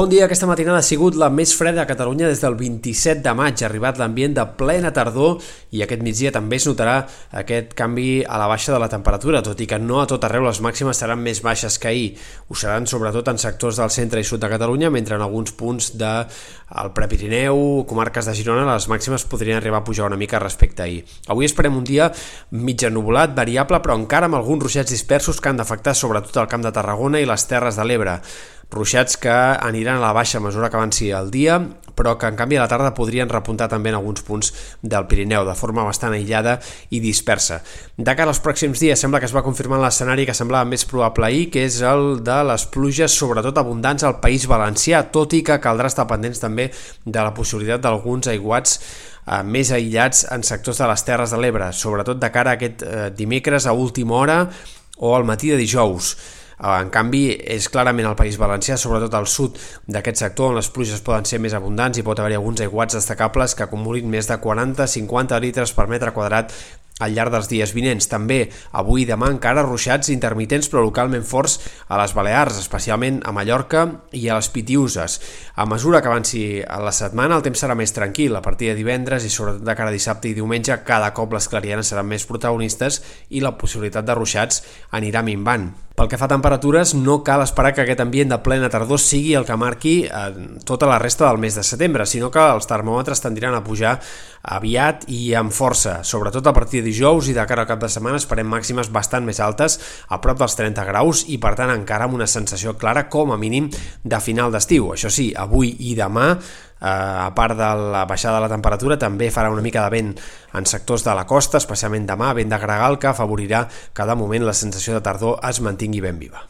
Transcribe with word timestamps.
Bon 0.00 0.08
dia, 0.08 0.22
aquesta 0.24 0.46
matinada 0.48 0.78
ha 0.80 0.84
sigut 0.86 1.12
la 1.20 1.26
més 1.28 1.50
freda 1.52 1.82
a 1.82 1.84
Catalunya 1.84 2.24
des 2.30 2.40
del 2.40 2.54
27 2.56 3.20
de 3.20 3.32
maig. 3.36 3.60
Ha 3.60 3.66
arribat 3.68 3.98
l'ambient 4.00 4.32
de 4.32 4.46
plena 4.56 4.94
tardor 4.96 5.42
i 5.76 5.82
aquest 5.84 6.00
migdia 6.00 6.30
també 6.32 6.56
es 6.56 6.64
notarà 6.64 6.94
aquest 7.36 7.74
canvi 7.76 8.22
a 8.24 8.38
la 8.40 8.46
baixa 8.48 8.72
de 8.72 8.78
la 8.80 8.88
temperatura, 8.88 9.42
tot 9.44 9.60
i 9.60 9.66
que 9.68 9.76
no 9.76 9.98
a 10.00 10.06
tot 10.08 10.24
arreu 10.24 10.46
les 10.46 10.62
màximes 10.64 10.96
seran 10.96 11.20
més 11.20 11.42
baixes 11.44 11.76
que 11.76 11.90
ahir. 11.90 12.06
Ho 12.48 12.56
seran 12.56 12.88
sobretot 12.88 13.28
en 13.28 13.36
sectors 13.42 13.76
del 13.76 13.92
centre 13.92 14.22
i 14.22 14.24
sud 14.24 14.40
de 14.40 14.48
Catalunya, 14.48 14.88
mentre 14.88 15.18
en 15.18 15.24
alguns 15.26 15.52
punts 15.52 15.90
de 16.00 16.12
Prepirineu, 16.96 17.84
comarques 17.90 18.30
de 18.30 18.34
Girona, 18.38 18.64
les 18.70 18.88
màximes 18.88 19.26
podrien 19.28 19.58
arribar 19.58 19.82
a 19.82 19.84
pujar 19.84 20.06
una 20.08 20.16
mica 20.16 20.40
respecte 20.40 20.80
a 20.80 20.86
ahir. 20.88 21.02
Avui 21.28 21.44
esperem 21.44 21.76
un 21.76 21.84
dia 21.84 22.08
mitja 22.56 22.88
nuvolat, 22.88 23.36
variable, 23.36 23.82
però 23.84 23.98
encara 24.00 24.32
amb 24.32 24.40
alguns 24.40 24.64
ruixats 24.64 24.96
dispersos 24.96 25.42
que 25.44 25.52
han 25.52 25.60
d'afectar 25.60 25.92
sobretot 25.92 26.40
el 26.40 26.48
Camp 26.48 26.64
de 26.64 26.72
Tarragona 26.72 27.20
i 27.20 27.28
les 27.28 27.46
Terres 27.52 27.76
de 27.76 27.84
l'Ebre 27.84 28.16
ruixats 28.70 29.18
que 29.18 29.30
aniran 29.30 29.98
a 29.98 30.06
la 30.06 30.14
baixa 30.16 30.38
a 30.38 30.44
mesura 30.44 30.70
que 30.70 30.78
avanci 30.78 31.10
el 31.10 31.30
dia, 31.30 31.58
però 32.00 32.16
que 32.16 32.28
en 32.30 32.36
canvi 32.38 32.56
a 32.56 32.62
la 32.62 32.70
tarda 32.70 32.94
podrien 32.96 33.28
repuntar 33.28 33.68
també 33.68 33.90
en 33.90 33.98
alguns 33.98 34.22
punts 34.24 34.52
del 34.80 35.04
Pirineu, 35.10 35.44
de 35.44 35.56
forma 35.58 35.84
bastant 35.84 36.14
aïllada 36.16 36.56
i 36.94 37.00
dispersa. 37.02 37.60
De 37.98 38.14
cara 38.16 38.32
als 38.32 38.40
pròxims 38.40 38.80
dies 38.80 39.00
sembla 39.00 39.20
que 39.20 39.28
es 39.28 39.36
va 39.36 39.44
confirmar 39.44 39.82
l'escenari 39.82 40.24
que 40.28 40.36
semblava 40.36 40.68
més 40.70 40.86
probable 40.88 41.28
ahir, 41.28 41.50
que 41.52 41.66
és 41.68 41.80
el 41.84 42.22
de 42.24 42.38
les 42.48 42.66
pluges, 42.72 43.12
sobretot 43.12 43.60
abundants 43.60 44.06
al 44.06 44.20
País 44.24 44.48
Valencià, 44.48 45.04
tot 45.12 45.36
i 45.36 45.42
que 45.44 45.60
caldrà 45.60 45.90
estar 45.92 46.08
pendents 46.08 46.40
també 46.40 46.70
de 47.04 47.20
la 47.20 47.34
possibilitat 47.36 47.84
d'alguns 47.84 48.30
aiguats 48.32 48.78
eh, 48.80 49.42
més 49.44 49.72
aïllats 49.74 50.24
en 50.32 50.46
sectors 50.46 50.80
de 50.80 50.88
les 50.88 51.04
Terres 51.04 51.34
de 51.34 51.40
l'Ebre, 51.42 51.72
sobretot 51.76 52.20
de 52.20 52.32
cara 52.32 52.54
a 52.54 52.60
aquest 52.60 52.86
eh, 52.86 53.08
dimecres 53.16 53.66
a 53.66 53.76
última 53.76 54.16
hora 54.22 54.44
o 55.00 55.16
al 55.16 55.28
matí 55.28 55.52
de 55.52 55.60
dijous. 55.60 56.14
En 56.60 56.90
canvi, 56.92 57.22
és 57.40 57.70
clarament 57.72 58.10
el 58.10 58.18
País 58.18 58.36
Valencià, 58.36 58.76
sobretot 58.76 59.14
al 59.16 59.28
sud 59.30 59.56
d'aquest 59.88 60.20
sector, 60.20 60.50
on 60.50 60.58
les 60.58 60.68
pluges 60.68 61.00
poden 61.00 61.24
ser 61.24 61.40
més 61.40 61.56
abundants 61.56 61.96
i 61.96 62.04
pot 62.04 62.20
haver-hi 62.20 62.36
alguns 62.36 62.60
aiguats 62.60 62.98
destacables 62.98 63.56
que 63.56 63.64
acumulin 63.64 64.10
més 64.12 64.28
de 64.28 64.36
40-50 64.36 65.40
litres 65.40 65.72
per 65.72 65.88
metre 65.88 66.12
quadrat 66.12 66.52
al 67.00 67.14
llarg 67.16 67.32
dels 67.32 67.48
dies 67.48 67.72
vinents. 67.74 68.08
També 68.12 68.42
avui 68.76 69.04
i 69.04 69.08
demà 69.08 69.30
encara 69.32 69.64
ruixats 69.64 70.12
intermitents 70.12 70.68
però 70.70 70.84
localment 70.84 71.24
forts 71.26 71.58
a 71.88 71.98
les 72.00 72.14
Balears, 72.16 72.60
especialment 72.60 73.22
a 73.24 73.32
Mallorca 73.32 73.86
i 74.12 74.26
a 74.28 74.36
les 74.38 74.50
Pitiuses. 74.52 75.18
A 75.56 75.66
mesura 75.66 76.02
que 76.02 76.12
avanci 76.12 76.44
la 76.60 76.92
setmana 76.92 77.40
el 77.40 77.46
temps 77.46 77.64
serà 77.64 77.76
més 77.78 77.96
tranquil. 77.96 78.36
A 78.36 78.44
partir 78.44 78.70
de 78.70 78.78
divendres 78.78 79.24
i 79.24 79.32
sobretot 79.32 79.64
de 79.64 79.76
cara 79.76 79.90
a 79.90 79.96
dissabte 79.96 80.30
i 80.30 80.36
diumenge 80.36 80.82
cada 80.84 81.12
cop 81.16 81.32
les 81.32 81.48
clarianes 81.48 81.90
seran 81.90 82.08
més 82.08 82.28
protagonistes 82.28 83.00
i 83.30 83.40
la 83.40 83.56
possibilitat 83.56 84.04
de 84.04 84.20
ruixats 84.20 84.62
anirà 84.92 85.24
minvant. 85.24 85.70
Pel 86.00 86.08
que 86.08 86.16
fa 86.16 86.30
a 86.30 86.32
temperatures, 86.32 86.94
no 86.96 87.18
cal 87.20 87.42
esperar 87.44 87.74
que 87.76 87.82
aquest 87.82 88.00
ambient 88.00 88.30
de 88.32 88.38
plena 88.40 88.70
tardor 88.72 88.96
sigui 88.96 89.34
el 89.36 89.44
que 89.44 89.56
marqui 89.60 89.90
eh, 90.08 90.28
tota 90.64 90.86
la 90.88 90.96
resta 90.96 91.26
del 91.26 91.36
mes 91.42 91.58
de 91.58 91.60
setembre, 91.60 92.06
sinó 92.08 92.30
que 92.32 92.40
els 92.40 92.64
termòmetres 92.70 93.20
tendiran 93.20 93.52
a 93.52 93.60
pujar 93.60 93.98
aviat 94.56 95.04
i 95.12 95.34
amb 95.36 95.52
força, 95.52 95.98
sobretot 96.00 96.48
a 96.48 96.54
partir 96.56 96.80
de 96.80 96.88
dijous 96.88 97.28
i 97.28 97.36
de 97.36 97.44
cara 97.44 97.66
al 97.66 97.68
cap 97.68 97.82
de 97.84 97.92
setmana 97.92 98.16
esperem 98.16 98.48
màximes 98.48 98.88
bastant 98.88 99.28
més 99.28 99.42
altes, 99.44 99.76
a 100.08 100.16
prop 100.24 100.40
dels 100.40 100.56
30 100.56 100.88
graus 100.88 101.26
i 101.28 101.36
per 101.36 101.52
tant 101.60 101.74
encara 101.74 102.08
amb 102.08 102.16
una 102.16 102.30
sensació 102.30 102.78
clara 102.80 103.04
com 103.12 103.36
a 103.36 103.36
mínim 103.36 103.68
de 103.68 104.24
final 104.24 104.56
d'estiu. 104.56 104.94
Això 104.96 105.12
sí, 105.12 105.34
avui 105.36 105.74
i 105.84 105.92
demà 106.00 106.30
a 106.80 107.30
part 107.36 107.56
de 107.58 107.70
la 107.94 108.04
baixada 108.08 108.38
de 108.38 108.46
la 108.46 108.52
temperatura 108.52 108.98
també 108.98 109.30
farà 109.30 109.52
una 109.52 109.64
mica 109.64 109.84
de 109.86 109.96
vent 109.96 110.14
en 110.56 110.66
sectors 110.66 111.04
de 111.06 111.14
la 111.16 111.26
costa, 111.28 111.60
especialment 111.60 112.08
demà, 112.08 112.32
vent 112.34 112.50
de 112.50 112.60
gregal 112.62 112.98
que 112.98 113.12
afavorirà 113.12 113.66
que 113.94 114.08
de 114.08 114.16
moment 114.16 114.48
la 114.48 114.56
sensació 114.56 114.96
de 114.96 115.04
tardor 115.04 115.38
es 115.48 115.60
mantingui 115.60 116.00
ben 116.00 116.18
viva. 116.18 116.49